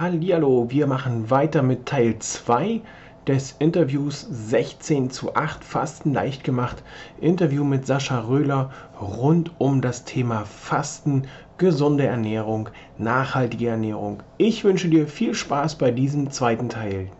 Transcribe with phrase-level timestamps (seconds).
[0.00, 2.80] Hallihallo, wir machen weiter mit Teil 2
[3.26, 6.82] des Interviews 16 zu 8 Fasten leicht gemacht.
[7.20, 11.24] Interview mit Sascha Röhler rund um das Thema Fasten,
[11.58, 14.22] gesunde Ernährung, nachhaltige Ernährung.
[14.38, 17.10] Ich wünsche dir viel Spaß bei diesem zweiten Teil.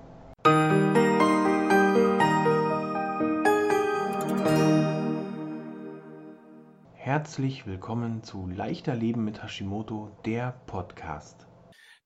[6.94, 11.49] Herzlich willkommen zu Leichter Leben mit Hashimoto, der Podcast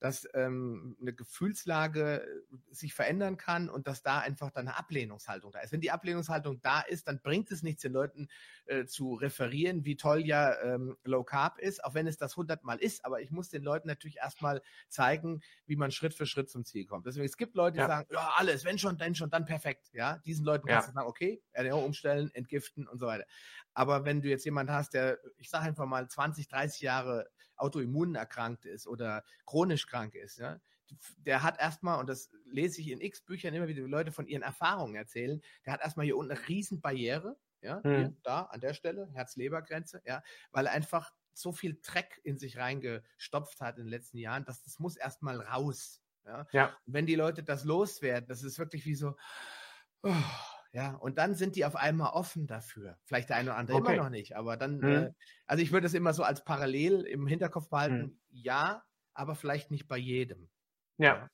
[0.04, 5.50] dass ähm, eine Gefühlslage äh, sich verändern kann und dass da einfach dann eine Ablehnungshaltung
[5.50, 5.72] da ist.
[5.72, 8.28] Wenn die Ablehnungshaltung da ist, dann bringt es nichts, den Leuten
[8.66, 12.80] äh, zu referieren, wie toll ja ähm, Low Carb ist, auch wenn es das hundertmal
[12.80, 13.02] ist.
[13.06, 16.84] Aber ich muss den Leuten natürlich erstmal zeigen, wie man Schritt für Schritt zum Ziel
[16.84, 17.06] kommt.
[17.06, 17.86] Deswegen, es gibt Leute, die ja.
[17.86, 19.88] sagen, ja, alles, wenn schon, dann schon, dann perfekt.
[19.94, 20.92] Ja, diesen Leuten kannst ja.
[20.92, 23.24] du sagen, okay, Ernährung umstellen, entgiften und so weiter.
[23.72, 27.30] Aber wenn du jetzt jemanden hast, der, ich sage einfach mal, 20, 30 Jahre
[27.64, 30.60] autoimmun erkrankt ist oder chronisch krank ist, ja,
[31.18, 34.26] der hat erstmal, und das lese ich in x Büchern immer wieder, die Leute von
[34.26, 37.96] ihren Erfahrungen erzählen, der hat erstmal hier unten eine Riesenbarriere, ja, hm.
[37.96, 42.58] hier, da, an der Stelle, Herz-Leber-Grenze, ja, weil er einfach so viel Dreck in sich
[42.58, 46.00] reingestopft hat in den letzten Jahren, dass das muss erstmal raus.
[46.24, 46.46] Ja.
[46.52, 46.76] ja.
[46.86, 49.16] Wenn die Leute das loswerden, das ist wirklich wie so,
[50.02, 50.14] oh,
[50.74, 52.98] ja, und dann sind die auf einmal offen dafür.
[53.04, 53.94] Vielleicht der eine oder andere okay.
[53.94, 54.92] immer noch nicht, aber dann, hm.
[54.92, 55.10] äh,
[55.46, 58.18] also ich würde es immer so als parallel im Hinterkopf behalten, hm.
[58.30, 58.82] ja,
[59.14, 60.50] aber vielleicht nicht bei jedem.
[60.98, 61.30] Ja.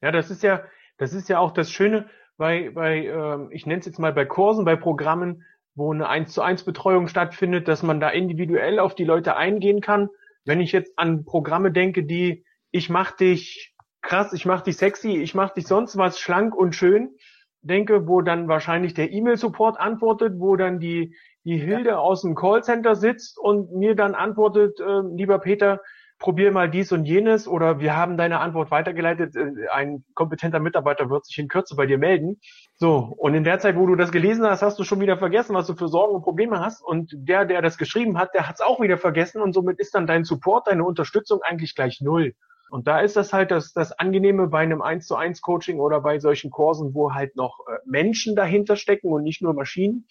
[0.00, 0.64] Ja, das ist ja,
[0.98, 4.24] das ist ja auch das Schöne bei, bei ähm, ich nenne es jetzt mal bei
[4.24, 5.44] Kursen, bei Programmen,
[5.76, 9.80] wo eine 1 zu 1 Betreuung stattfindet, dass man da individuell auf die Leute eingehen
[9.80, 10.08] kann.
[10.44, 15.18] Wenn ich jetzt an Programme denke, die ich mach dich krass, ich mach dich sexy,
[15.18, 17.16] ich mach dich sonst was schlank und schön,
[17.62, 21.98] denke, wo dann wahrscheinlich der E-Mail-Support antwortet, wo dann die, die Hilde ja.
[21.98, 25.80] aus dem Callcenter sitzt und mir dann antwortet, äh, lieber Peter,
[26.22, 31.10] probier mal dies und jenes oder wir haben deine Antwort weitergeleitet, äh, ein kompetenter Mitarbeiter
[31.10, 32.40] wird sich in Kürze bei dir melden.
[32.76, 35.54] So, und in der Zeit, wo du das gelesen hast, hast du schon wieder vergessen,
[35.54, 38.54] was du für Sorgen und Probleme hast und der, der das geschrieben hat, der hat
[38.56, 42.34] es auch wieder vergessen und somit ist dann dein Support, deine Unterstützung eigentlich gleich null.
[42.72, 46.00] Und da ist das halt das, das Angenehme bei einem 1 zu 1 Coaching oder
[46.00, 50.06] bei solchen Kursen, wo halt noch äh, Menschen dahinter stecken und nicht nur Maschinen,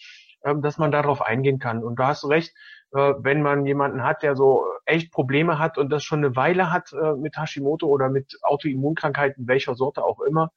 [0.46, 1.84] ähm, dass man darauf eingehen kann.
[1.84, 2.54] Und da hast du recht,
[2.94, 6.72] äh, wenn man jemanden hat, der so echt Probleme hat und das schon eine Weile
[6.72, 10.52] hat äh, mit Hashimoto oder mit Autoimmunkrankheiten, welcher Sorte auch immer.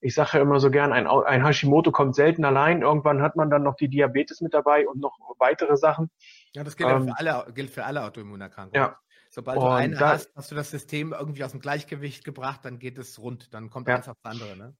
[0.00, 2.82] Ich sage ja immer so gern, ein, ein Hashimoto kommt selten allein.
[2.82, 6.10] Irgendwann hat man dann noch die Diabetes mit dabei und noch weitere Sachen.
[6.54, 8.74] Ja, das gilt, ähm, für, alle, gilt für alle Autoimmunerkrankungen.
[8.74, 8.98] Ja,
[9.36, 12.78] Sobald du eine da, hast, hast du das System irgendwie aus dem Gleichgewicht gebracht, dann
[12.78, 13.96] geht es rund, dann kommt ja.
[13.96, 14.56] eins aufs andere.
[14.56, 14.74] Ne?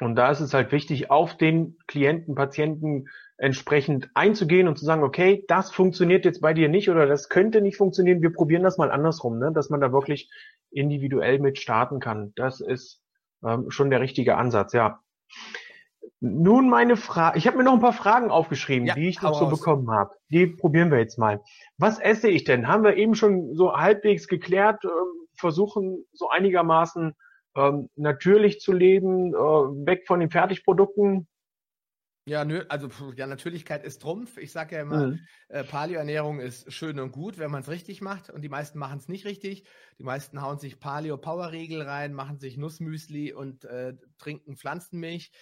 [0.00, 5.02] Und da ist es halt wichtig, auf den Klienten, Patienten entsprechend einzugehen und zu sagen,
[5.02, 8.78] okay, das funktioniert jetzt bei dir nicht oder das könnte nicht funktionieren, wir probieren das
[8.78, 9.52] mal andersrum, ne?
[9.52, 10.30] dass man da wirklich
[10.70, 12.32] individuell mit starten kann.
[12.34, 13.02] Das ist
[13.44, 15.02] ähm, schon der richtige Ansatz, ja.
[16.20, 17.38] Nun meine Frage.
[17.38, 19.58] Ich habe mir noch ein paar Fragen aufgeschrieben, ja, die ich noch so aus.
[19.58, 20.14] bekommen habe.
[20.30, 21.40] Die probieren wir jetzt mal.
[21.76, 22.68] Was esse ich denn?
[22.68, 24.84] Haben wir eben schon so halbwegs geklärt.
[24.84, 24.88] Äh,
[25.38, 27.14] versuchen so einigermaßen
[27.56, 31.26] ähm, natürlich zu leben, äh, weg von den Fertigprodukten.
[32.26, 34.36] Ja, nö, also ja, Natürlichkeit ist Trumpf.
[34.36, 35.20] Ich sage ja immer, mhm.
[35.48, 38.28] äh, Paleo-Ernährung ist schön und gut, wenn man es richtig macht.
[38.28, 39.64] Und die meisten machen es nicht richtig.
[39.98, 45.32] Die meisten hauen sich Paleo-Power-Riegel rein, machen sich Nussmüsli und äh, trinken Pflanzenmilch.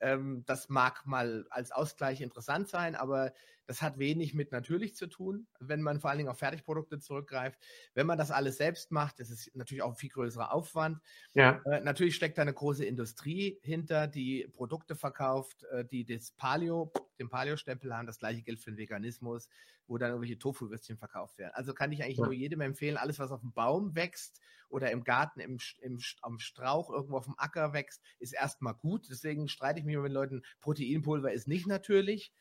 [0.00, 3.32] Ähm, das mag mal als Ausgleich interessant sein, aber
[3.66, 7.58] das hat wenig mit natürlich zu tun, wenn man vor allen Dingen auf Fertigprodukte zurückgreift.
[7.94, 11.00] Wenn man das alles selbst macht, ist es natürlich auch ein viel größerer Aufwand.
[11.34, 11.60] Ja.
[11.64, 16.92] Äh, natürlich steckt da eine große Industrie hinter, die Produkte verkauft, äh, die das Paleo,
[17.18, 18.06] den Paleo-Stempel haben.
[18.06, 19.48] Das gleiche gilt für den Veganismus,
[19.88, 21.52] wo dann irgendwelche Tofu-Würstchen verkauft werden.
[21.54, 22.24] Also kann ich eigentlich ja.
[22.24, 26.38] nur jedem empfehlen, alles, was auf dem Baum wächst oder im Garten, im, im, am
[26.38, 29.08] Strauch, irgendwo auf dem Acker wächst, ist erstmal gut.
[29.10, 32.32] Deswegen streite ich mich mit Leuten, Proteinpulver ist nicht natürlich.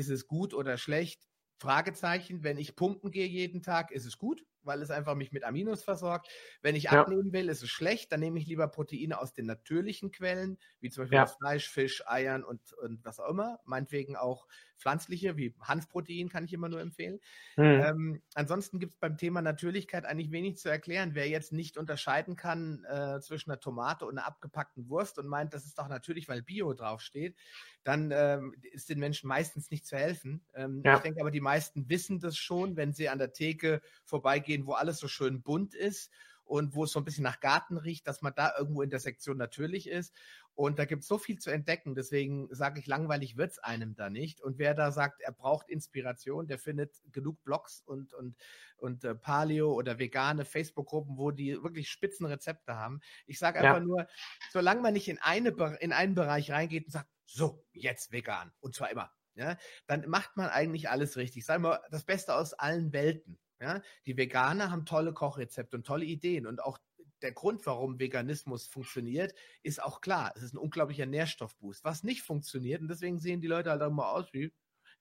[0.00, 1.28] Ist es gut oder schlecht?
[1.58, 2.42] Fragezeichen.
[2.42, 5.82] Wenn ich pumpen gehe jeden Tag, ist es gut weil es einfach mich mit Aminos
[5.82, 6.28] versorgt.
[6.62, 7.00] Wenn ich ja.
[7.00, 10.90] abnehmen will, ist es schlecht, dann nehme ich lieber Proteine aus den natürlichen Quellen, wie
[10.90, 11.26] zum Beispiel ja.
[11.26, 13.60] Fleisch, Fisch, Eiern und, und was auch immer.
[13.64, 14.46] Meinetwegen auch
[14.80, 17.20] pflanzliche, wie Hanfprotein kann ich immer nur empfehlen.
[17.56, 17.64] Mhm.
[17.64, 21.10] Ähm, ansonsten gibt es beim Thema Natürlichkeit eigentlich wenig zu erklären.
[21.14, 25.54] Wer jetzt nicht unterscheiden kann äh, zwischen einer Tomate und einer abgepackten Wurst und meint,
[25.54, 27.36] das ist doch natürlich, weil Bio draufsteht,
[27.84, 30.44] dann ähm, ist den Menschen meistens nicht zu helfen.
[30.54, 30.96] Ähm, ja.
[30.96, 34.72] Ich denke aber, die meisten wissen das schon, wenn sie an der Theke vorbeigehen, wo
[34.72, 36.10] alles so schön bunt ist
[36.50, 38.98] und wo es so ein bisschen nach Garten riecht, dass man da irgendwo in der
[38.98, 40.12] Sektion natürlich ist.
[40.56, 41.94] Und da gibt es so viel zu entdecken.
[41.94, 44.40] Deswegen sage ich, langweilig wird es einem da nicht.
[44.40, 48.36] Und wer da sagt, er braucht Inspiration, der findet genug Blogs und, und,
[48.78, 53.00] und äh, Paleo oder vegane Facebook-Gruppen, wo die wirklich Spitzenrezepte haben.
[53.26, 53.80] Ich sage einfach ja.
[53.80, 54.08] nur,
[54.50, 55.50] solange man nicht in, eine,
[55.80, 58.52] in einen Bereich reingeht und sagt, so, jetzt vegan.
[58.58, 59.12] Und zwar immer.
[59.36, 59.56] Ja,
[59.86, 61.46] dann macht man eigentlich alles richtig.
[61.46, 63.38] Sagen wir das Beste aus allen Welten.
[63.60, 66.78] Ja, die Veganer haben tolle Kochrezepte und tolle Ideen und auch
[67.22, 70.32] der Grund, warum Veganismus funktioniert, ist auch klar.
[70.36, 71.84] Es ist ein unglaublicher Nährstoffboost.
[71.84, 74.52] Was nicht funktioniert, und deswegen sehen die Leute halt auch mal aus wie,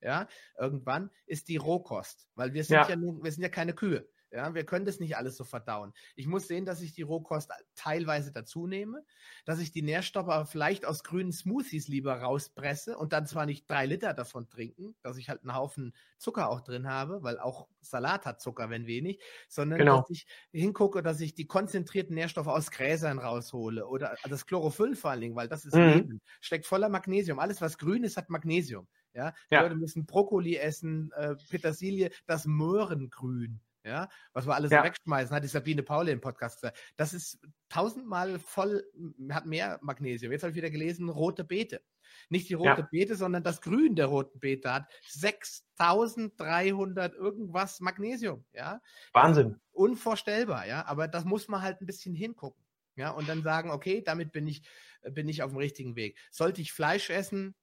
[0.02, 0.28] ja,
[0.58, 2.28] irgendwann, ist die Rohkost.
[2.36, 4.08] Weil wir sind ja, ja wir sind ja keine Kühe.
[4.32, 5.94] Ja, wir können das nicht alles so verdauen.
[6.16, 9.04] Ich muss sehen, dass ich die Rohkost teilweise dazu nehme,
[9.46, 13.88] dass ich die Nährstoffe vielleicht aus grünen Smoothies lieber rauspresse und dann zwar nicht drei
[13.88, 18.26] Liter davon trinken, dass ich halt einen Haufen Zucker auch drin habe, weil auch Salat
[18.26, 20.02] hat Zucker, wenn wenig, sondern genau.
[20.02, 25.12] dass ich hingucke, dass ich die konzentrierten Nährstoffe aus Gräsern raushole oder das Chlorophyll vor
[25.12, 25.82] allen Dingen, weil das ist mhm.
[25.82, 27.40] Leben, steckt voller Magnesium.
[27.40, 28.88] Alles, was grün ist, hat Magnesium.
[29.14, 29.62] Ja, die ja.
[29.64, 33.60] Leute müssen Brokkoli essen, äh, Petersilie, das Möhrengrün
[33.90, 34.84] ja, was wir alles ja.
[34.84, 36.80] wegschmeißen, hat die Sabine Pauli im Podcast gesagt.
[36.96, 38.86] Das ist tausendmal voll,
[39.30, 40.32] hat mehr Magnesium.
[40.32, 41.82] Jetzt habe ich wieder gelesen, rote Beete.
[42.30, 42.88] Nicht die rote ja.
[42.90, 48.82] Beete, sondern das Grün der roten Beete hat 6300 irgendwas Magnesium, ja.
[49.14, 49.60] Wahnsinn.
[49.72, 50.86] Unvorstellbar, ja.
[50.86, 52.66] Aber das muss man halt ein bisschen hingucken.
[52.96, 54.62] Ja, und dann sagen, okay, damit bin ich,
[55.02, 56.20] bin ich auf dem richtigen Weg.
[56.32, 57.56] Sollte ich Fleisch essen?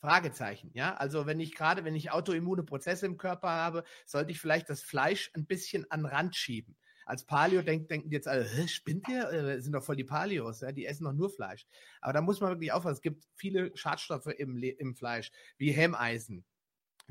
[0.00, 0.94] Fragezeichen, ja.
[0.94, 4.82] Also wenn ich gerade, wenn ich autoimmune Prozesse im Körper habe, sollte ich vielleicht das
[4.82, 6.76] Fleisch ein bisschen an Rand schieben.
[7.04, 9.28] Als Paleo denkt, denken jetzt alle, spinnt ihr?
[9.30, 10.72] Äh, sind doch voll die Paleos, ja?
[10.72, 11.66] die essen doch nur Fleisch.
[12.00, 12.94] Aber da muss man wirklich aufpassen.
[12.94, 16.44] Es gibt viele Schadstoffe im, im Fleisch, wie Hemmeisen,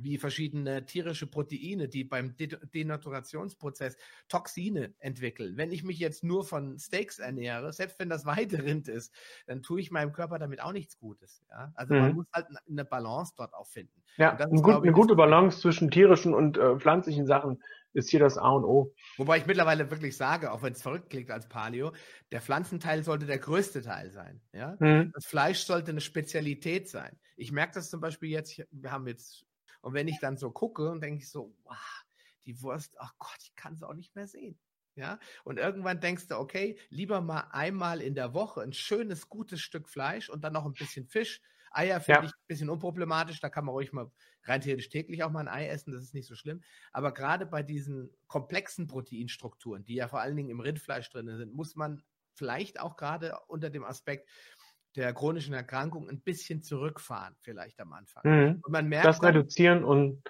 [0.03, 3.97] wie verschiedene tierische Proteine, die beim Denaturationsprozess
[4.27, 5.57] Toxine entwickeln.
[5.57, 9.13] Wenn ich mich jetzt nur von Steaks ernähre, selbst wenn das Weiderind ist,
[9.47, 11.43] dann tue ich meinem Körper damit auch nichts Gutes.
[11.49, 11.71] Ja?
[11.75, 11.99] Also mhm.
[12.01, 14.01] man muss halt eine Balance dort auch finden.
[14.17, 17.61] Ja, ist, ein gut, eine gute Balance zwischen tierischen und äh, pflanzlichen Sachen
[17.93, 18.93] ist hier das A und O.
[19.17, 21.91] Wobei ich mittlerweile wirklich sage, auch wenn es verrückt klingt als Paleo,
[22.31, 24.41] der Pflanzenteil sollte der größte Teil sein.
[24.53, 24.75] Ja?
[24.79, 25.11] Mhm.
[25.13, 27.17] Das Fleisch sollte eine Spezialität sein.
[27.35, 29.45] Ich merke das zum Beispiel jetzt, wir haben jetzt
[29.81, 31.77] und wenn ich dann so gucke und denke ich so, wow,
[32.45, 34.59] die Wurst, ach Gott, ich kann es auch nicht mehr sehen.
[34.95, 39.61] Ja, und irgendwann denkst du, okay, lieber mal einmal in der Woche ein schönes, gutes
[39.61, 41.41] Stück Fleisch und dann noch ein bisschen Fisch.
[41.71, 42.25] Eier finde ja.
[42.25, 44.11] ich ein bisschen unproblematisch, da kann man ruhig mal
[44.43, 46.61] rein theoretisch täglich auch mal ein Ei essen, das ist nicht so schlimm.
[46.91, 51.53] Aber gerade bei diesen komplexen Proteinstrukturen, die ja vor allen Dingen im Rindfleisch drin sind,
[51.53, 52.03] muss man
[52.33, 54.29] vielleicht auch gerade unter dem Aspekt
[54.95, 58.23] der chronischen Erkrankung ein bisschen zurückfahren, vielleicht am Anfang.
[58.25, 58.61] Mhm.
[58.63, 60.23] Und man merkt, das reduzieren und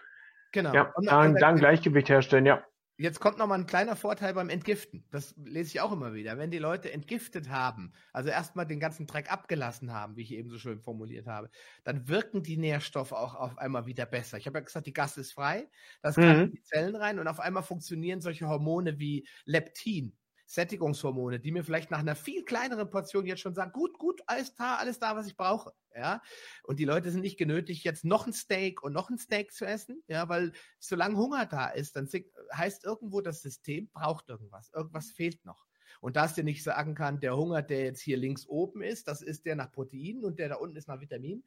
[0.52, 0.74] genau.
[0.74, 2.64] Ja, und dann, dann Gleichgewicht herstellen, ja.
[3.00, 5.06] Jetzt kommt nochmal ein kleiner Vorteil beim Entgiften.
[5.10, 6.38] Das lese ich auch immer wieder.
[6.38, 10.50] Wenn die Leute entgiftet haben, also erstmal den ganzen Dreck abgelassen haben, wie ich eben
[10.50, 11.50] so schön formuliert habe,
[11.86, 14.38] dann wirken die Nährstoffe auch auf einmal wieder besser.
[14.38, 15.70] Ich habe ja gesagt, die Gas ist frei,
[16.02, 16.44] das kann mhm.
[16.44, 20.19] in die Zellen rein und auf einmal funktionieren solche Hormone wie Leptin,
[20.50, 24.56] Sättigungshormone, die mir vielleicht nach einer viel kleineren Portion jetzt schon sagen, gut, gut, alles
[24.56, 25.74] da, alles da, was ich brauche.
[25.96, 26.24] Ja,
[26.64, 29.66] und die Leute sind nicht genötigt, jetzt noch ein Steak und noch ein Steak zu
[29.66, 32.10] essen, ja, weil solange Hunger da ist, dann
[32.52, 35.68] heißt irgendwo das System braucht irgendwas, irgendwas fehlt noch.
[36.02, 39.22] Und dass dir nicht sagen kann, der Hunger, der jetzt hier links oben ist, das
[39.22, 41.44] ist der nach Proteinen und der da unten ist nach Vitaminen.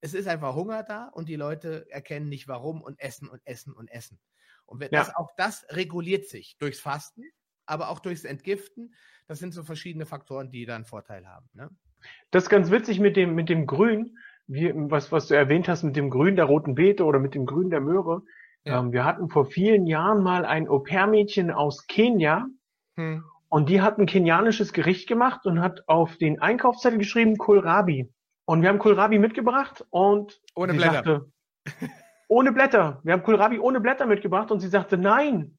[0.00, 3.72] Es ist einfach Hunger da und die Leute erkennen nicht warum und essen und essen
[3.72, 4.18] und essen.
[4.66, 5.04] Und wenn ja.
[5.04, 7.22] das, auch das reguliert sich durchs Fasten,
[7.70, 8.94] aber auch durchs Entgiften.
[9.26, 11.48] Das sind so verschiedene Faktoren, die da einen Vorteil haben.
[11.54, 11.70] Ne?
[12.30, 15.82] Das ist ganz witzig mit dem, mit dem Grün, wie, was, was du erwähnt hast,
[15.84, 18.22] mit dem Grün der roten Beete oder mit dem Grün der Möhre.
[18.64, 18.80] Ja.
[18.80, 22.46] Ähm, wir hatten vor vielen Jahren mal ein Au-pair-Mädchen aus Kenia
[22.96, 23.24] hm.
[23.48, 28.12] und die hat ein kenianisches Gericht gemacht und hat auf den Einkaufszettel geschrieben Kohlrabi.
[28.44, 30.92] Und wir haben Kohlrabi mitgebracht und ohne Blätter.
[30.92, 31.32] Sagte,
[32.28, 33.00] ohne Blätter.
[33.04, 35.56] Wir haben Kohlrabi ohne Blätter mitgebracht und sie sagte, nein,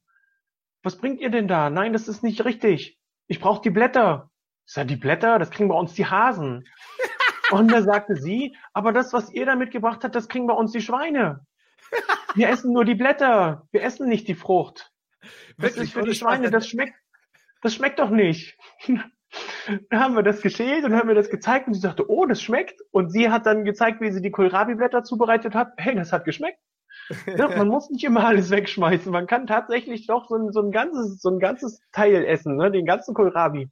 [0.83, 1.69] was bringt ihr denn da?
[1.69, 2.97] Nein, das ist nicht richtig.
[3.27, 4.29] Ich brauche die Blätter.
[4.65, 6.67] Ich sage, die Blätter, das kriegen bei uns die Hasen.
[7.51, 10.71] Und da sagte sie, aber das, was ihr da mitgebracht habt, das kriegen bei uns
[10.71, 11.45] die Schweine.
[12.35, 13.67] Wir essen nur die Blätter.
[13.71, 14.91] Wir essen nicht die Frucht.
[15.57, 15.83] Das Wirklich?
[15.83, 16.95] ist für die Schweine, das schmeckt,
[17.61, 18.57] das schmeckt doch nicht.
[19.67, 22.41] Dann haben wir das geschält und haben mir das gezeigt und sie sagte, oh, das
[22.41, 22.81] schmeckt.
[22.91, 25.71] Und sie hat dann gezeigt, wie sie die Kohlrabi-Blätter zubereitet hat.
[25.77, 26.59] Hey, das hat geschmeckt.
[27.25, 29.11] Ja, man muss nicht immer alles wegschmeißen.
[29.11, 32.71] Man kann tatsächlich doch so ein, so ein, ganzes, so ein ganzes Teil essen, ne?
[32.71, 33.69] den ganzen Kohlrabi.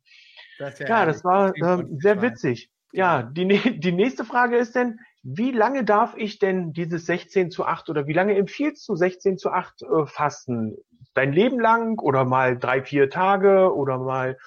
[0.57, 2.69] Das ja, ja das war äh, sehr witzig.
[2.91, 7.65] Ja, die, die nächste Frage ist denn, wie lange darf ich denn dieses 16 zu
[7.65, 10.77] 8 oder wie lange empfiehlst du 16 zu 8 äh, Fasten?
[11.13, 14.37] dein Leben lang oder mal drei, vier Tage oder mal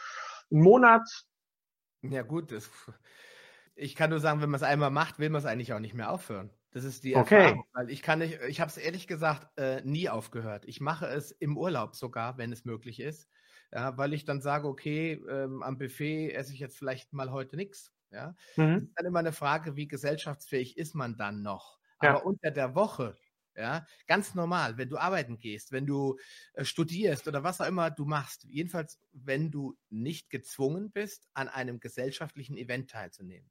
[0.50, 1.08] einen Monat?
[2.02, 2.70] Ja gut, das,
[3.74, 5.94] ich kann nur sagen, wenn man es einmal macht, will man es eigentlich auch nicht
[5.94, 6.50] mehr aufhören.
[6.72, 7.36] Das ist die okay.
[7.36, 7.64] Erfahrung.
[7.74, 10.64] Weil ich kann nicht, ich habe es ehrlich gesagt äh, nie aufgehört.
[10.66, 13.28] Ich mache es im Urlaub sogar, wenn es möglich ist.
[13.70, 17.56] Ja, weil ich dann sage, okay, ähm, am Buffet esse ich jetzt vielleicht mal heute
[17.56, 17.92] nichts.
[18.10, 18.74] Ja, mhm.
[18.74, 21.78] das ist dann immer eine Frage, wie gesellschaftsfähig ist man dann noch?
[21.98, 22.24] Aber ja.
[22.24, 23.16] unter der Woche,
[23.56, 26.18] ja, ganz normal, wenn du arbeiten gehst, wenn du
[26.54, 31.48] äh, studierst oder was auch immer du machst, jedenfalls, wenn du nicht gezwungen bist, an
[31.48, 33.50] einem gesellschaftlichen Event teilzunehmen.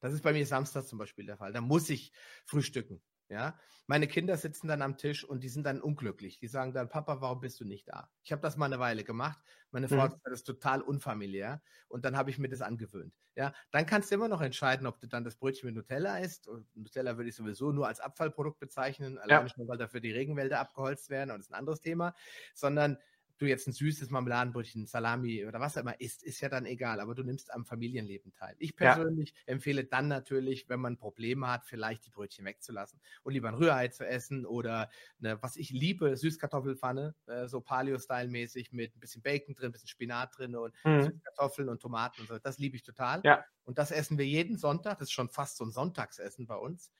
[0.00, 1.52] Das ist bei mir Samstag zum Beispiel der Fall.
[1.52, 2.12] Da muss ich
[2.44, 3.02] frühstücken.
[3.28, 6.40] Ja, meine Kinder sitzen dann am Tisch und die sind dann unglücklich.
[6.40, 8.10] Die sagen dann, Papa, warum bist du nicht da?
[8.24, 9.38] Ich habe das mal eine Weile gemacht.
[9.70, 10.20] Meine Frau mhm.
[10.24, 13.14] das ist total unfamiliär und dann habe ich mir das angewöhnt.
[13.36, 16.48] Ja, dann kannst du immer noch entscheiden, ob du dann das Brötchen mit Nutella isst.
[16.48, 19.48] Und Nutella würde ich sowieso nur als Abfallprodukt bezeichnen, allein ja.
[19.48, 22.14] schon, weil dafür die Regenwälder abgeholzt werden und das ist ein anderes Thema,
[22.54, 22.98] sondern
[23.40, 27.00] du jetzt ein süßes Marmeladenbrötchen, Salami oder was auch immer isst, ist ja dann egal,
[27.00, 28.54] aber du nimmst am Familienleben teil.
[28.58, 29.54] Ich persönlich ja.
[29.54, 33.88] empfehle dann natürlich, wenn man Probleme hat, vielleicht die Brötchen wegzulassen und lieber ein Rührei
[33.88, 39.54] zu essen oder eine, was ich liebe, Süßkartoffelpfanne, äh, so Paleo-Style-mäßig mit ein bisschen Bacon
[39.54, 41.02] drin, ein bisschen Spinat drin und mhm.
[41.02, 42.38] Süßkartoffeln und Tomaten und so.
[42.38, 43.22] Das liebe ich total.
[43.24, 43.44] Ja.
[43.64, 44.98] Und das essen wir jeden Sonntag.
[44.98, 46.92] Das ist schon fast so ein Sonntagsessen bei uns.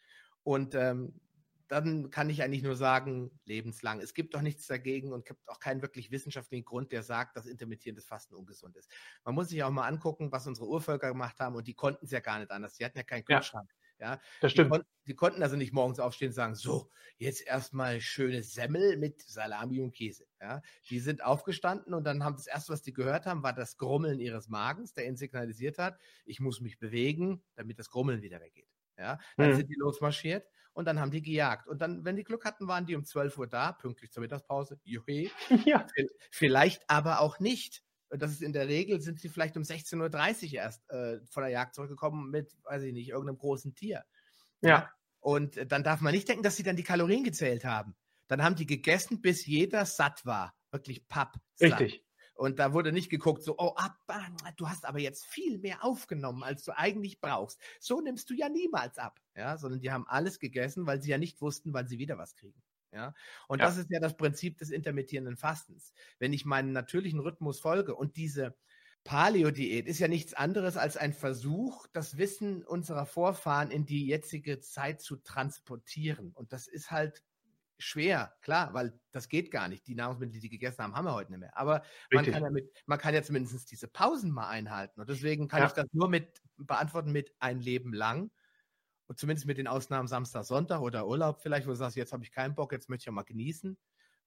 [0.42, 1.20] Und ähm,
[1.70, 4.00] dann kann ich eigentlich nur sagen, lebenslang.
[4.00, 7.46] Es gibt doch nichts dagegen und gibt auch keinen wirklich wissenschaftlichen Grund, der sagt, dass
[7.46, 8.90] intermittierendes Fasten ungesund ist.
[9.24, 12.10] Man muss sich auch mal angucken, was unsere Urvölker gemacht haben und die konnten es
[12.10, 12.74] ja gar nicht anders.
[12.74, 13.70] Die hatten ja keinen Kühlschrank.
[14.00, 14.66] Ja, ja das stimmt.
[14.66, 18.96] Die, kon die, konnten also nicht morgens aufstehen und sagen, so, jetzt erstmal schöne Semmel
[18.96, 20.26] mit Salami und Käse.
[20.40, 23.76] Ja, die sind aufgestanden und dann haben das erste, was die gehört haben, war das
[23.76, 28.40] Grummeln ihres Magens, der ihnen signalisiert hat, ich muss mich bewegen, damit das Grummeln wieder
[28.40, 28.66] weggeht.
[28.98, 29.56] Ja, dann mhm.
[29.56, 31.66] sind die losmarschiert und dann haben die gejagt.
[31.68, 34.78] Und dann, wenn die Glück hatten, waren die um 12 Uhr da, pünktlich zur Mittagspause.
[34.84, 35.30] Juhe.
[35.66, 35.86] Ja.
[36.30, 37.82] Vielleicht aber auch nicht.
[38.08, 41.52] Das ist in der Regel, sind sie vielleicht um 16.30 Uhr erst äh, von der
[41.52, 44.04] Jagd zurückgekommen mit, weiß ich nicht, irgendeinem großen Tier.
[44.62, 44.90] Ja.
[45.20, 47.94] Und dann darf man nicht denken, dass sie dann die Kalorien gezählt haben.
[48.26, 50.54] Dann haben die gegessen, bis jeder satt war.
[50.70, 51.36] Wirklich papp.
[51.60, 52.04] Richtig.
[52.40, 53.98] Und da wurde nicht geguckt, so, oh, ab,
[54.56, 57.60] du hast aber jetzt viel mehr aufgenommen, als du eigentlich brauchst.
[57.80, 59.20] So nimmst du ja niemals ab.
[59.36, 62.36] Ja, sondern die haben alles gegessen, weil sie ja nicht wussten, wann sie wieder was
[62.36, 62.62] kriegen.
[62.92, 63.12] Ja,
[63.46, 63.66] und ja.
[63.66, 65.92] das ist ja das Prinzip des intermittierenden Fastens.
[66.18, 68.56] Wenn ich meinen natürlichen Rhythmus folge und diese
[69.04, 74.60] Paleo-Diät ist ja nichts anderes als ein Versuch, das Wissen unserer Vorfahren in die jetzige
[74.60, 76.32] Zeit zu transportieren.
[76.32, 77.22] Und das ist halt
[77.80, 79.86] schwer, klar, weil das geht gar nicht.
[79.86, 81.56] Die Nahrungsmittel, die die gegessen haben, haben wir heute nicht mehr.
[81.56, 81.82] Aber
[82.12, 85.00] man kann, ja mit, man kann ja zumindest diese Pausen mal einhalten.
[85.00, 85.66] Und deswegen kann ja.
[85.66, 88.30] ich das nur mit beantworten mit ein Leben lang.
[89.06, 92.22] Und zumindest mit den Ausnahmen Samstag, Sonntag oder Urlaub vielleicht, wo du sagst, jetzt habe
[92.22, 93.76] ich keinen Bock, jetzt möchte ich ja mal genießen.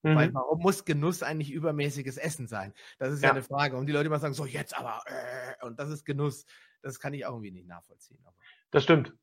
[0.02, 0.16] Mhm.
[0.16, 2.74] Weil warum muss Genuss eigentlich übermäßiges Essen sein?
[2.98, 3.76] Das ist ja, ja eine Frage.
[3.76, 6.44] Und die Leute immer sagen, so jetzt aber, äh, und das ist Genuss.
[6.82, 8.18] Das kann ich auch irgendwie nicht nachvollziehen.
[8.22, 8.34] Aber.
[8.70, 9.14] Das stimmt.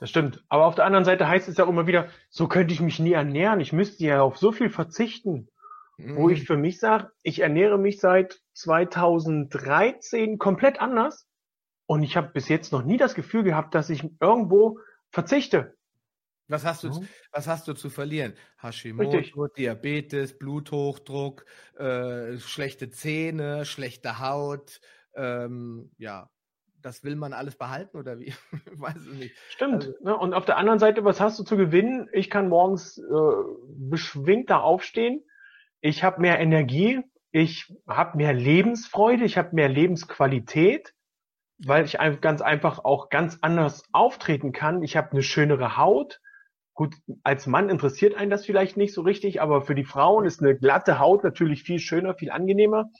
[0.00, 0.42] Das stimmt.
[0.48, 2.98] Aber auf der anderen Seite heißt es ja auch immer wieder, so könnte ich mich
[2.98, 3.60] nie ernähren.
[3.60, 5.48] Ich müsste ja auf so viel verzichten.
[5.98, 6.16] Mhm.
[6.16, 11.28] Wo ich für mich sage, ich ernähre mich seit 2013 komplett anders.
[11.86, 14.78] Und ich habe bis jetzt noch nie das Gefühl gehabt, dass ich irgendwo
[15.10, 15.76] verzichte.
[16.48, 17.08] Was hast du, mhm.
[17.30, 18.34] was hast du zu verlieren?
[18.60, 19.34] Hashimoto, Richtig.
[19.56, 21.44] Diabetes, Bluthochdruck,
[21.76, 24.80] äh, schlechte Zähne, schlechte Haut,
[25.14, 26.30] ähm, ja,
[26.82, 28.32] das will man alles behalten oder wie?
[28.72, 29.34] weiß es nicht.
[29.50, 29.86] Stimmt.
[29.86, 30.16] Also, ne?
[30.16, 32.08] Und auf der anderen Seite, was hast du zu gewinnen?
[32.12, 33.02] Ich kann morgens äh,
[33.66, 35.24] beschwingter aufstehen.
[35.80, 37.00] Ich habe mehr Energie.
[37.32, 39.24] Ich habe mehr Lebensfreude.
[39.24, 40.94] Ich habe mehr Lebensqualität,
[41.58, 44.82] weil ich ganz einfach auch ganz anders auftreten kann.
[44.82, 46.20] Ich habe eine schönere Haut.
[46.74, 46.94] Gut,
[47.24, 50.56] als Mann interessiert einen das vielleicht nicht so richtig, aber für die Frauen ist eine
[50.56, 52.90] glatte Haut natürlich viel schöner, viel angenehmer.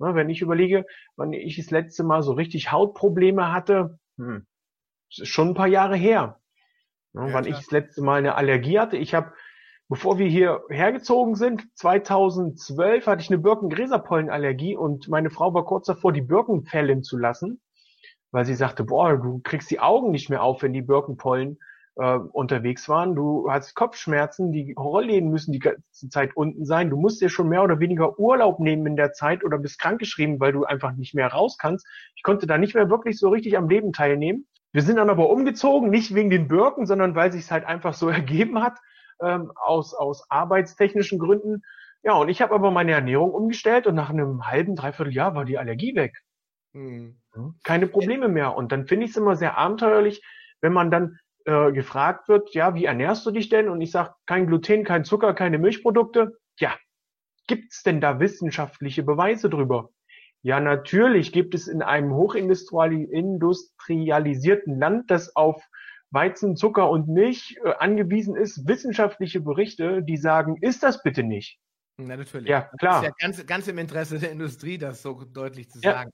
[0.00, 4.46] Ne, wenn ich überlege, wann ich das letzte Mal so richtig Hautprobleme hatte, hm,
[5.10, 6.40] ist schon ein paar Jahre her.
[7.12, 7.46] Ne, ja, wann klar.
[7.46, 8.96] ich das letzte Mal eine Allergie hatte.
[8.96, 9.34] Ich habe,
[9.90, 15.86] bevor wir hier hergezogen sind, 2012 hatte ich eine Birkengräserpollenallergie und meine Frau war kurz
[15.86, 17.60] davor, die Birken fällen zu lassen,
[18.30, 21.58] weil sie sagte, boah, du kriegst die Augen nicht mehr auf, wenn die Birkenpollen
[21.96, 23.14] äh, unterwegs waren.
[23.14, 26.90] Du hast Kopfschmerzen, die Rollläden müssen die ganze Zeit unten sein.
[26.90, 30.40] Du musst dir schon mehr oder weniger Urlaub nehmen in der Zeit oder bist krankgeschrieben,
[30.40, 31.86] weil du einfach nicht mehr raus kannst.
[32.16, 34.46] Ich konnte da nicht mehr wirklich so richtig am Leben teilnehmen.
[34.72, 37.94] Wir sind dann aber umgezogen, nicht wegen den Birken, sondern weil sich es halt einfach
[37.94, 38.78] so ergeben hat,
[39.22, 41.62] ähm, aus, aus arbeitstechnischen Gründen.
[42.02, 45.44] Ja, und ich habe aber meine Ernährung umgestellt und nach einem halben, dreiviertel Jahr war
[45.44, 46.16] die Allergie weg.
[46.72, 47.20] Hm.
[47.64, 48.56] Keine Probleme mehr.
[48.56, 50.22] Und dann finde ich es immer sehr abenteuerlich,
[50.60, 53.68] wenn man dann äh, gefragt wird, ja, wie ernährst du dich denn?
[53.68, 56.38] Und ich sage, kein Gluten, kein Zucker, keine Milchprodukte.
[56.58, 56.76] Ja,
[57.46, 59.90] gibt's denn da wissenschaftliche Beweise drüber?
[60.42, 65.62] Ja, natürlich gibt es in einem hochindustrialisierten Land, das auf
[66.10, 71.58] Weizen, Zucker und Milch äh, angewiesen ist, wissenschaftliche Berichte, die sagen, ist das bitte nicht.
[71.98, 72.48] Na, natürlich.
[72.48, 72.80] Ja, klar.
[72.80, 75.92] Das ist ja ganz, ganz im Interesse der Industrie, das so deutlich zu Ja.
[75.92, 76.10] sagen.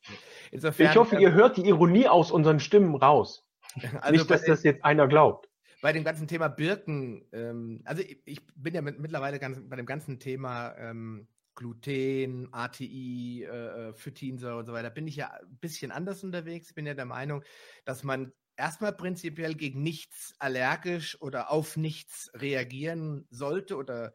[0.50, 3.45] Insofern, Ich hoffe, ihr hört die Ironie aus unseren Stimmen raus.
[4.02, 5.48] also nicht, dass bei- das jetzt einer glaubt.
[5.82, 9.76] bei dem ganzen Thema Birken, ähm, also ich, ich bin ja mit, mittlerweile ganz, bei
[9.76, 15.30] dem ganzen Thema ähm, Gluten, ATI, äh, äh, Phytinsäure und so weiter, bin ich ja
[15.32, 16.68] ein bisschen anders unterwegs.
[16.68, 17.42] Ich bin ja der Meinung,
[17.84, 24.14] dass man erstmal prinzipiell gegen nichts allergisch oder auf nichts reagieren sollte oder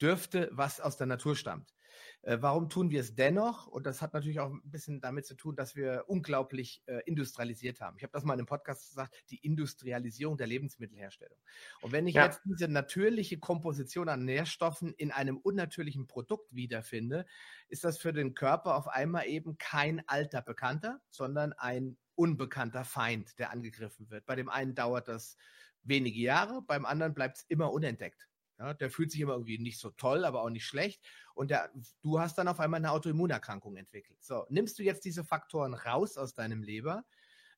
[0.00, 1.74] dürfte, was aus der Natur stammt.
[2.22, 3.66] Äh, warum tun wir es dennoch?
[3.66, 7.80] Und das hat natürlich auch ein bisschen damit zu tun, dass wir unglaublich äh, industrialisiert
[7.80, 7.96] haben.
[7.96, 11.38] Ich habe das mal in einem Podcast gesagt, die Industrialisierung der Lebensmittelherstellung.
[11.80, 12.18] Und wenn ich Ja.
[12.18, 17.26] jetzt diese natürliche Komposition an Nährstoffen in einem unnatürlichen Produkt wiederfinde,
[17.68, 23.38] ist das für den Körper auf einmal eben kein alter Bekannter, sondern ein unbekannter Feind,
[23.38, 24.26] der angegriffen wird.
[24.26, 25.36] Bei dem einen dauert das
[25.82, 28.28] wenige Jahre, beim anderen bleibt es immer unentdeckt.
[28.58, 31.06] Ja, der fühlt sich immer irgendwie nicht so toll, aber auch nicht schlecht.
[31.34, 31.70] Und der,
[32.02, 34.22] du hast dann auf einmal eine Autoimmunerkrankung entwickelt.
[34.24, 37.04] So, nimmst du jetzt diese Faktoren raus aus deinem Leber,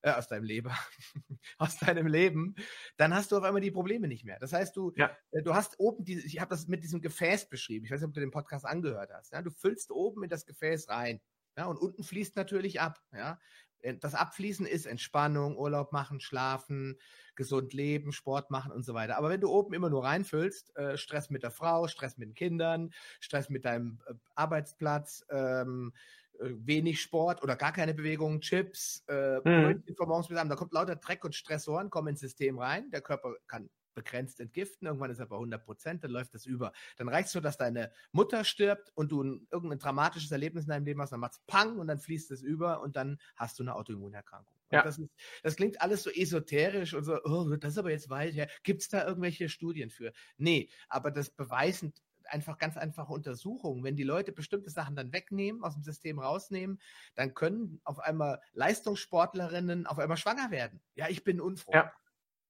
[0.03, 0.75] äh, aus deinem Leber,
[1.57, 2.55] aus deinem Leben,
[2.97, 4.37] dann hast du auf einmal die Probleme nicht mehr.
[4.39, 5.17] Das heißt, du, Ja.
[5.31, 7.85] äh, du hast oben, diese, ich habe das mit diesem Gefäß beschrieben.
[7.85, 9.31] Ich weiß nicht, ob du den Podcast angehört hast.
[9.33, 9.41] Ja?
[9.41, 11.19] Du füllst oben in das Gefäß rein.
[11.57, 13.01] Ja, und unten fließt natürlich ab.
[13.13, 13.39] Ja?
[13.79, 16.97] Äh, Das Abfließen ist Entspannung, Urlaub machen, schlafen,
[17.35, 19.17] gesund leben, Sport machen und so weiter.
[19.17, 22.35] Aber wenn du oben immer nur reinfüllst, äh, Stress mit der Frau, Stress mit den
[22.35, 25.93] Kindern, Stress mit deinem äh, Arbeitsplatz, ähm,
[26.39, 30.55] äh, wenig Sport oder gar keine Bewegung, Chips, äh, Brötchen von morgens bis abends, da
[30.57, 32.89] kommt lauter Dreck und Stressoren, kommen ins System rein.
[32.91, 36.71] Der Körper kann begrenzt entgiften, irgendwann ist er bei 100 Prozent, dann läuft das über.
[36.97, 40.69] Dann reicht es so, dass deine Mutter stirbt und du ein, irgendein dramatisches Erlebnis in
[40.69, 43.63] deinem Leben hast, dann macht's Pang und dann fließt es über und dann hast du
[43.63, 44.55] eine Autoimmunerkrankung.
[44.71, 44.83] Ja.
[44.83, 45.09] Das, ist,
[45.43, 48.47] das klingt alles so esoterisch und so, oh, das ist aber jetzt weit her.
[48.63, 50.13] Gibt es da irgendwelche Studien für?
[50.37, 51.93] Nee, aber das beweisen
[52.31, 53.83] einfach ganz einfache Untersuchungen.
[53.83, 56.79] Wenn die Leute bestimmte Sachen dann wegnehmen, aus dem System rausnehmen,
[57.15, 60.81] dann können auf einmal Leistungssportlerinnen auf einmal schwanger werden.
[60.95, 61.73] Ja, ich bin unfroh.
[61.73, 61.91] Ja.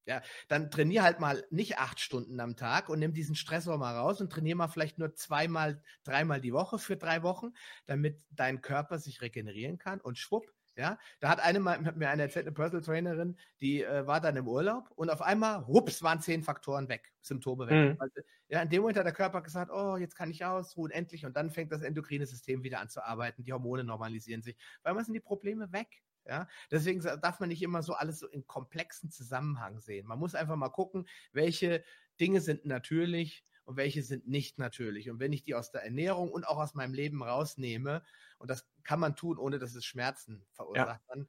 [0.06, 3.96] Ja, dann trainier halt mal nicht acht Stunden am Tag und nimm diesen Stressor mal
[3.96, 7.52] raus und trainier mal vielleicht nur zweimal, dreimal die Woche für drei Wochen,
[7.86, 10.52] damit dein Körper sich regenerieren kann und schwupp.
[10.74, 14.20] Ja, da hat eine mal, hat mir eine erzählt, eine Personal Trainerin, die äh, war
[14.22, 17.74] dann im Urlaub und auf einmal, hups, waren zehn Faktoren weg, Symptome weg.
[17.74, 17.96] Mhm.
[17.98, 21.26] Also, ja, in dem Moment hat der Körper gesagt, oh, jetzt kann ich ausruhen, endlich.
[21.26, 24.56] Und dann fängt das endokrine System wieder an zu arbeiten, die Hormone normalisieren sich.
[24.82, 26.02] Weil man sind die Probleme weg.
[26.26, 30.06] Ja, deswegen darf man nicht immer so alles so in komplexen Zusammenhang sehen.
[30.06, 31.84] Man muss einfach mal gucken, welche
[32.20, 35.10] Dinge sind natürlich und welche sind nicht natürlich.
[35.10, 38.02] Und wenn ich die aus der Ernährung und auch aus meinem Leben rausnehme,
[38.38, 41.28] und das kann man tun, ohne dass es Schmerzen verursacht, dann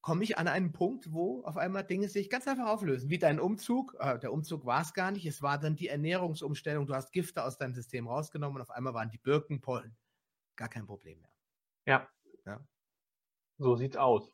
[0.00, 3.08] komme ich an einen Punkt, wo auf einmal Dinge sich ganz einfach auflösen.
[3.10, 3.96] Wie dein Umzug.
[3.98, 5.26] Äh, der Umzug war es gar nicht.
[5.26, 6.86] Es war dann die Ernährungsumstellung.
[6.86, 9.96] Du hast Gifte aus deinem System rausgenommen und auf einmal waren die Birkenpollen.
[10.56, 11.30] Gar kein Problem mehr.
[11.86, 12.10] Ja.
[12.46, 12.66] Ja.
[13.58, 14.32] So sieht's aus.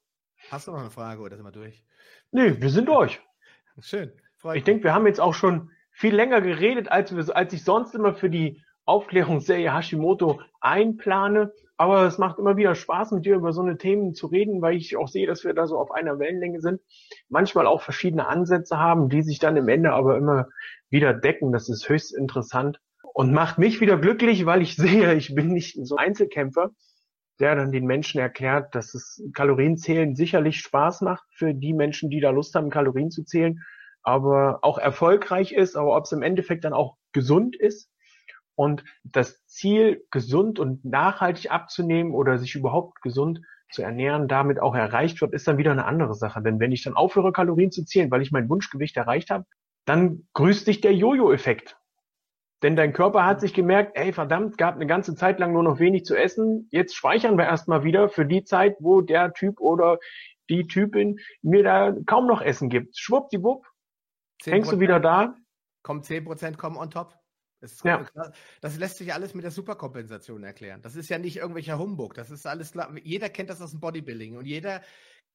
[0.50, 1.84] Hast du noch eine Frage oder sind wir durch?
[2.32, 3.20] Nee, wir sind durch.
[3.80, 4.12] Schön.
[4.54, 7.94] Ich denke, wir haben jetzt auch schon viel länger geredet, als, wir, als ich sonst
[7.94, 11.52] immer für die Aufklärungsserie Hashimoto einplane.
[11.76, 14.76] Aber es macht immer wieder Spaß, mit dir über so eine Themen zu reden, weil
[14.76, 16.80] ich auch sehe, dass wir da so auf einer Wellenlänge sind.
[17.28, 20.48] Manchmal auch verschiedene Ansätze haben, die sich dann im Ende aber immer
[20.88, 21.52] wieder decken.
[21.52, 22.80] Das ist höchst interessant
[23.14, 26.70] und macht mich wieder glücklich, weil ich sehe, ich bin nicht so ein Einzelkämpfer,
[27.40, 32.20] der dann den Menschen erklärt, dass es Kalorienzählen sicherlich Spaß macht für die Menschen, die
[32.20, 33.60] da Lust haben, Kalorien zu zählen,
[34.02, 37.90] aber auch erfolgreich ist, aber ob es im Endeffekt dann auch gesund ist.
[38.54, 44.74] Und das Ziel, gesund und nachhaltig abzunehmen oder sich überhaupt gesund zu ernähren, damit auch
[44.74, 46.42] erreicht wird, ist dann wieder eine andere Sache.
[46.42, 49.46] Denn wenn ich dann aufhöre, Kalorien zu zählen, weil ich mein Wunschgewicht erreicht habe,
[49.86, 51.79] dann grüßt dich der Jojo-Effekt.
[52.62, 55.78] Denn dein Körper hat sich gemerkt, ey, verdammt, gab eine ganze Zeit lang nur noch
[55.78, 56.68] wenig zu essen.
[56.70, 59.98] Jetzt speichern wir erstmal wieder für die Zeit, wo der Typ oder
[60.50, 62.98] die Typin mir da kaum noch Essen gibt.
[62.98, 63.66] Schwuppdiwupp,
[64.44, 65.36] hängst du wieder da.
[65.82, 67.14] Kommt 10% kommen on top.
[67.60, 68.06] Das, Ja.
[68.60, 70.80] das lässt sich alles mit der Superkompensation erklären.
[70.82, 72.14] Das ist ja nicht irgendwelcher Humbug.
[72.14, 72.90] Das ist alles klar.
[73.02, 74.82] Jeder kennt das aus dem Bodybuilding und jeder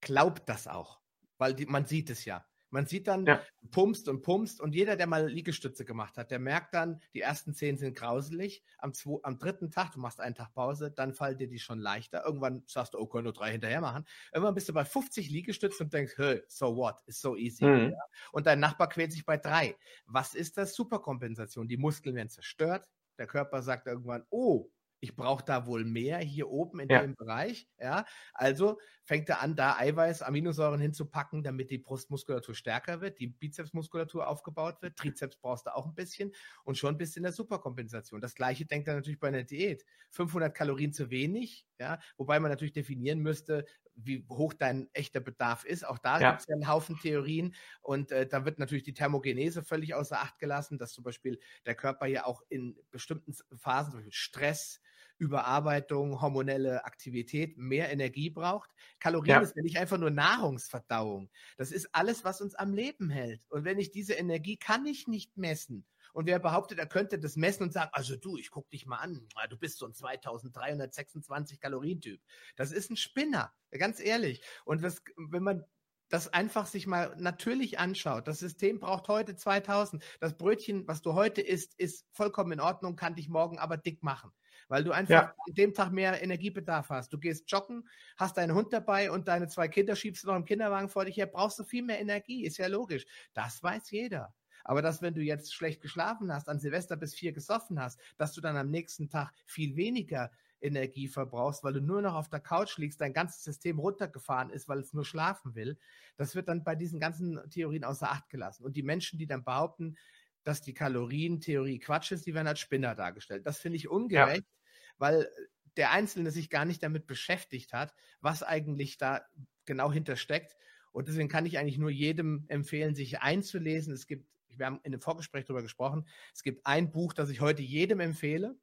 [0.02, 1.00] glaubt das auch,
[1.38, 2.46] weil die, man sieht es ja.
[2.70, 3.42] Man sieht dann, Ja.
[3.72, 7.54] pumpst und pumpst und jeder, der mal Liegestütze gemacht hat, der merkt dann, die ersten
[7.54, 8.64] zehn sind grauselig.
[8.78, 11.80] Am, zwei, am dritten Tag, du machst einen Tag Pause, dann fallen dir die schon
[11.80, 12.24] leichter.
[12.26, 14.06] Irgendwann sagst du, oh, können nur drei hinterher machen.
[14.34, 17.02] Irgendwann bist du bei 50 Liegestützen und denkst, hey, so what?
[17.08, 17.66] It's so easy.
[17.66, 17.92] Mhm.
[17.92, 18.00] Ja?
[18.32, 19.76] Und dein Nachbar quält sich bei drei.
[20.06, 20.76] Was ist das?
[20.76, 21.68] Superkompensation.
[21.68, 26.50] Die Muskeln werden zerstört, Der Körper sagt irgendwann, oh, ich brauche da wohl mehr hier
[26.50, 27.02] oben in ja.
[27.02, 27.68] dem Bereich.
[27.80, 33.28] Ja, also fängt er an, da Eiweiß, Aminosäuren hinzupacken, damit die Brustmuskulatur stärker wird, die
[33.28, 34.98] Bizepsmuskulatur aufgebaut wird.
[34.98, 38.20] Trizeps brauchst du auch ein bisschen und schon bist du in der Superkompensation.
[38.20, 39.86] Das gleiche denkt er natürlich bei einer Diät.
[40.10, 43.66] 500 Kalorien zu wenig, ja, wobei man natürlich definieren müsste,
[43.96, 45.88] wie hoch dein echter Bedarf ist.
[45.88, 46.32] Auch da ja.
[46.32, 50.20] gibt es ja einen Haufen Theorien und äh, da wird natürlich die Thermogenese völlig außer
[50.20, 54.82] Acht gelassen, dass zum Beispiel der Körper ja auch in bestimmten Phasen, zum Beispiel Stress,
[55.18, 58.70] Überarbeitung, hormonelle Aktivität mehr Energie braucht.
[59.00, 59.42] Kalorien ja.
[59.42, 61.30] ist ja nicht einfach nur Nahrungsverdauung.
[61.58, 63.42] Das ist alles, was uns am Leben hält.
[63.50, 65.86] Und wenn ich diese Energie kann ich nicht messen.
[66.14, 68.98] Und wer behauptet, er könnte das messen und sagen, also du, ich guck dich mal
[68.98, 72.22] an, du bist so ein 2326 Kalorientyp.
[72.56, 74.42] Das ist ein Spinner, ganz ehrlich.
[74.64, 75.66] Und das, wenn man
[76.08, 78.28] das einfach sich mal natürlich anschaut.
[78.28, 80.04] Das System braucht heute 2000.
[80.20, 84.04] Das Brötchen, was du heute isst, ist vollkommen in Ordnung, kann dich morgen aber dick
[84.04, 84.32] machen
[84.68, 85.36] weil du einfach ja.
[85.48, 87.14] an dem Tag mehr Energiebedarf hast.
[87.14, 90.46] Du gehst joggen, hast deinen Hund dabei und deine zwei Kinder schiebst du noch im
[90.46, 93.06] Kinderwagen vor dich her, brauchst du viel mehr Energie, ist ja logisch.
[93.34, 94.34] Das weiß jeder.
[94.64, 98.34] Aber dass, wenn du jetzt schlecht geschlafen hast, an Silvester bis vier gesoffen hast, dass
[98.34, 102.40] du dann am nächsten Tag viel weniger Energie verbrauchst, weil du nur noch auf der
[102.40, 105.78] Couch liegst, dein ganzes System runtergefahren ist, weil es nur schlafen will.
[106.18, 108.66] Das wird dann bei diesen ganzen Theorien außer Acht gelassen.
[108.66, 109.98] Und die Menschen, die dann behaupten,
[110.46, 113.46] dass die Kalorientheorie Quatsch ist, die werden als Spinner dargestellt.
[113.46, 114.94] Das finde ich ungerecht, ja.
[114.98, 115.28] weil
[115.76, 119.26] der Einzelne sich gar nicht damit beschäftigt hat, was eigentlich da
[119.66, 120.56] genau hintersteckt.
[120.92, 123.92] Und deswegen kann ich eigentlich nur jedem empfehlen, sich einzulesen.
[123.92, 127.42] Es gibt, wir haben in dem Vorgespräch darüber gesprochen, es gibt ein Buch, das ich
[127.42, 128.56] heute jedem empfehle.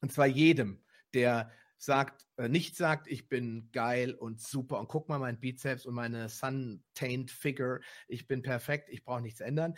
[0.00, 0.82] Und zwar jedem,
[1.14, 5.84] der sagt, äh, nicht sagt, ich bin geil und super und guck mal mein Bizeps
[5.84, 9.74] und meine sun-tained Figure, ich bin perfekt, ich brauche nichts ändern.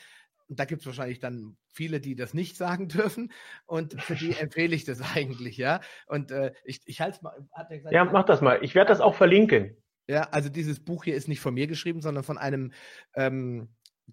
[0.49, 3.33] Und da gibt es wahrscheinlich dann viele, die das nicht sagen dürfen.
[3.67, 5.81] Und für die empfehle ich das eigentlich, ja.
[6.07, 7.35] Und äh, ich, ich halte es mal.
[7.69, 8.59] Gesagt, ja, mach das mal.
[8.63, 9.77] Ich werde das auch verlinken.
[10.07, 12.73] Ja, also dieses Buch hier ist nicht von mir geschrieben, sondern von einem
[13.15, 13.69] ähm,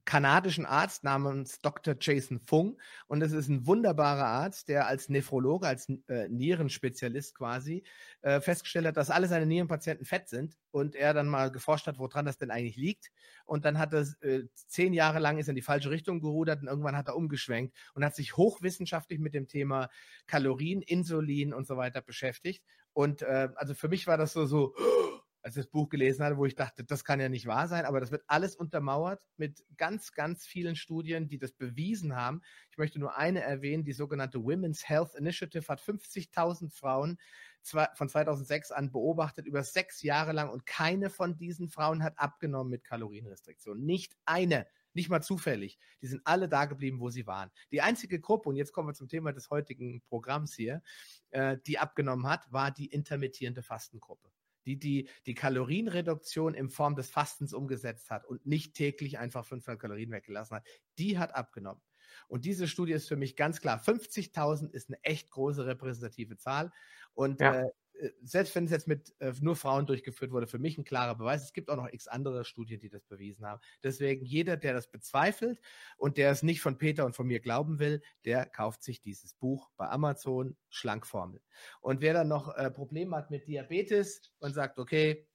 [0.05, 1.95] kanadischen Arzt namens Dr.
[1.99, 2.79] Jason Fung.
[3.07, 7.83] Und es ist ein wunderbarer Arzt, der als Nephrologe, als äh, Nierenspezialist quasi
[8.21, 10.57] äh, festgestellt hat, dass alle seine Nierenpatienten fett sind.
[10.71, 13.11] Und er dann mal geforscht hat, woran das denn eigentlich liegt.
[13.45, 16.69] Und dann hat er äh, zehn Jahre lang ist in die falsche Richtung gerudert und
[16.69, 19.89] irgendwann hat er umgeschwenkt und hat sich hochwissenschaftlich mit dem Thema
[20.27, 22.63] Kalorien, Insulin und so weiter beschäftigt.
[22.93, 24.73] Und äh, also für mich war das so, so,
[25.43, 27.85] als ich das Buch gelesen hatte, wo ich dachte, das kann ja nicht wahr sein,
[27.85, 32.41] aber das wird alles untermauert mit ganz, ganz vielen Studien, die das bewiesen haben.
[32.69, 37.17] Ich möchte nur eine erwähnen, die sogenannte Women's Health Initiative hat 50.000 Frauen
[37.63, 42.71] von 2006 an beobachtet, über sechs Jahre lang und keine von diesen Frauen hat abgenommen
[42.71, 43.83] mit Kalorienrestriktion.
[43.83, 44.67] Nicht eine.
[44.93, 45.79] Nicht mal zufällig.
[46.01, 47.49] Die sind alle da geblieben, wo sie waren.
[47.71, 50.81] Die einzige Gruppe, und jetzt kommen wir zum Thema des heutigen Programms hier,
[51.29, 54.29] äh, die abgenommen hat, war die intermittierende Fastengruppe
[54.65, 59.79] die, die die Kalorienreduktion in Form des Fastens umgesetzt hat und nicht täglich einfach 500
[59.79, 61.81] Kalorien weggelassen hat, die hat abgenommen.
[62.27, 66.71] Und diese Studie ist für mich ganz klar, 50.000 ist eine echt große repräsentative Zahl.
[67.13, 67.61] Und ja.
[67.61, 67.69] äh,
[68.23, 71.43] selbst wenn es jetzt mit äh, nur Frauen durchgeführt wurde, für mich ein klarer Beweis.
[71.43, 73.61] Es gibt auch noch x andere Studien, die das bewiesen haben.
[73.83, 75.59] Deswegen jeder, der das bezweifelt
[75.97, 79.33] und der es nicht von Peter und von mir glauben will, der kauft sich dieses
[79.33, 81.41] Buch bei Amazon, Schlankformel.
[81.81, 85.27] Und wer dann noch äh, Probleme hat mit Diabetes und sagt, okay,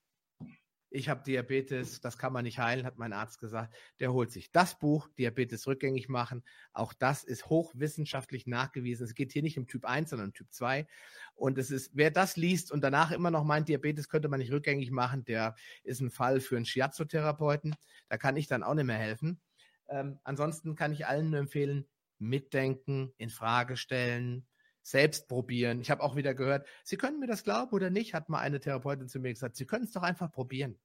[0.90, 3.74] ich habe Diabetes, das kann man nicht heilen, hat mein Arzt gesagt.
[4.00, 6.44] Der holt sich das Buch, Diabetes rückgängig machen.
[6.72, 9.04] Auch das ist hochwissenschaftlich nachgewiesen.
[9.04, 10.86] Es geht hier nicht um Typ 1, sondern um Typ 2.
[11.34, 14.52] Und es ist, wer das liest und danach immer noch meint, Diabetes könnte man nicht
[14.52, 17.74] rückgängig machen, der ist ein Fall für einen Shiatsu-Therapeuten.
[18.08, 19.40] Da kann ich dann auch nicht mehr helfen.
[19.88, 21.86] Ähm, ansonsten kann ich allen nur empfehlen,
[22.18, 24.46] mitdenken, in Frage stellen,
[24.86, 25.80] selbst probieren.
[25.80, 28.60] Ich habe auch wieder gehört, Sie können mir das glauben oder nicht, hat mal eine
[28.60, 30.78] Therapeutin zu mir gesagt, Sie können es doch einfach probieren.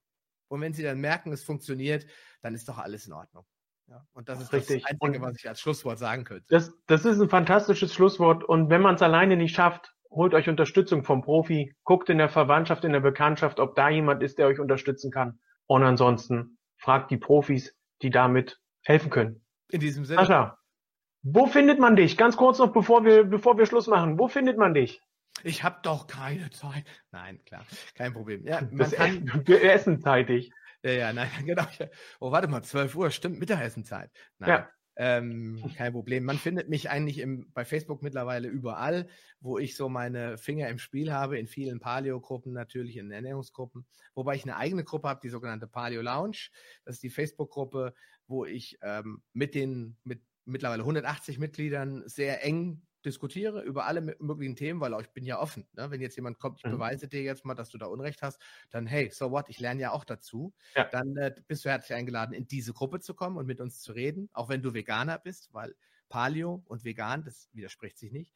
[0.47, 2.07] Und wenn Sie dann merken, es funktioniert,
[2.41, 3.45] dann ist doch alles in Ordnung.
[3.87, 4.81] Ja, und das ist Richtig.
[4.81, 6.45] das Einzige, was ich als Schlusswort sagen könnte.
[6.49, 8.43] Das, das ist ein fantastisches Schlusswort.
[8.43, 12.29] Und wenn man es alleine nicht schafft, holt euch Unterstützung vom Profi, guckt in der
[12.29, 15.39] Verwandtschaft, in der Bekanntschaft, ob da jemand ist, der euch unterstützen kann.
[15.67, 19.45] Und ansonsten fragt die Profis, die damit helfen können.
[19.69, 20.21] In diesem Sinne.
[20.21, 20.57] Sascha,
[21.23, 22.17] wo findet man dich?
[22.17, 24.17] Ganz kurz noch, bevor wir, bevor wir Schluss machen.
[24.17, 25.01] Wo findet man dich?
[25.43, 26.85] Ich habe doch keine Zeit.
[27.11, 28.45] Nein, klar, kein Problem.
[28.45, 30.51] Ja, man das kann, Essen, wir essen zeitig.
[30.83, 31.65] Ja, ja, nein, genau.
[32.19, 34.11] Oh, warte mal, 12 Uhr, stimmt, Mittagessenzeit.
[34.39, 34.69] Nein, ja.
[34.97, 36.25] Ähm, kein Problem.
[36.25, 39.07] Man findet mich eigentlich im, bei Facebook mittlerweile überall,
[39.39, 44.35] wo ich so meine Finger im Spiel habe, in vielen Paleo-Gruppen natürlich, in Ernährungsgruppen, wobei
[44.35, 46.49] ich eine eigene Gruppe habe, die sogenannte Paleo Lounge.
[46.83, 47.93] Das ist die Facebook-Gruppe,
[48.27, 54.55] wo ich ähm, mit den, mit mittlerweile 180 Mitgliedern sehr eng diskutiere über alle möglichen
[54.55, 55.67] Themen, weil ich bin ja offen.
[55.73, 55.89] Ne?
[55.89, 56.71] Wenn jetzt jemand kommt, ich mhm.
[56.71, 59.81] beweise dir jetzt mal, dass du da Unrecht hast, dann hey, so what, ich lerne
[59.81, 60.53] ja auch dazu.
[60.75, 60.85] Ja.
[60.85, 63.93] Dann äh, bist du herzlich eingeladen, in diese Gruppe zu kommen und mit uns zu
[63.93, 65.75] reden, auch wenn du Veganer bist, weil
[66.09, 68.35] Paleo und vegan, das widerspricht sich nicht.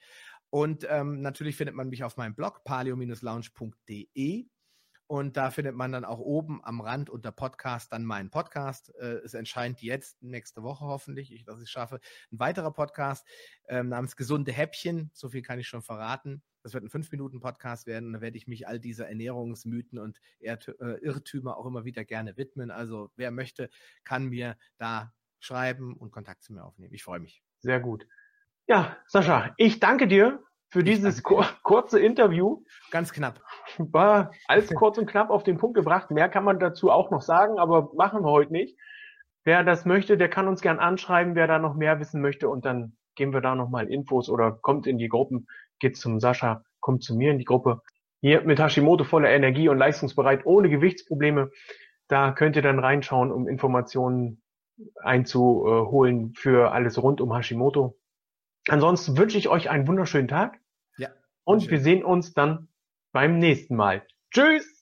[0.50, 4.48] Und ähm, natürlich findet man mich auf meinem Blog paleo-lounge.de
[5.08, 8.94] und da findet man dann auch oben am Rand unter Podcast dann meinen Podcast.
[8.96, 12.00] Äh, es erscheint jetzt nächste Woche hoffentlich, ich, dass ich es schaffe,
[12.32, 13.28] ein weiterer Podcast
[13.68, 15.12] ähm, namens Gesunde Häppchen.
[15.14, 16.42] So viel kann ich schon verraten.
[16.64, 18.08] Das wird ein 5-Minuten-Podcast werden.
[18.08, 20.58] Und da werde ich mich all dieser Ernährungsmythen und äh,
[21.02, 22.72] Irrtümer auch immer wieder gerne widmen.
[22.72, 23.70] Also wer möchte,
[24.04, 26.96] kann mir da schreiben und Kontakt zu mir aufnehmen.
[26.96, 27.44] Ich freue mich.
[27.60, 28.08] Sehr gut.
[28.66, 32.64] Ja, Sascha, ich danke dir für dieses kur kurze Interview.
[32.92, 33.42] Ganz knapp.
[33.78, 36.12] War alles kurz und knapp auf den Punkt gebracht.
[36.12, 38.78] Mehr kann man dazu auch noch sagen, aber machen wir heute nicht.
[39.44, 42.66] Wer das möchte, der kann uns gern anschreiben, wer da noch mehr wissen möchte und
[42.66, 45.48] dann geben wir da nochmal Infos oder kommt in die Gruppen,
[45.80, 47.82] geht zum Sascha, kommt zu mir in die Gruppe.
[48.22, 51.52] Hier mit Hashimoto voller Energie und leistungsbereit, ohne Gewichtsprobleme.
[52.08, 54.42] Da könnt ihr dann reinschauen, um Informationen
[55.02, 57.98] einzuholen für alles rund um Hashimoto.
[58.68, 60.60] Ansonsten wünsche ich euch einen wunderschönen Tag.
[60.98, 61.10] Ja.
[61.44, 62.68] Und wir sehen uns dann
[63.12, 64.06] beim nächsten Mal.
[64.32, 64.75] Tschüss!